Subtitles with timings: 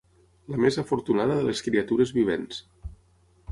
[0.53, 2.65] La més afortunada de les criatures vivents